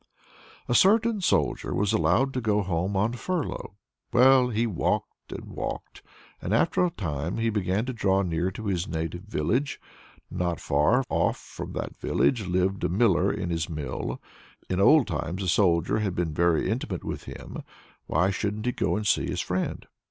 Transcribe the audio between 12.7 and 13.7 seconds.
a miller in his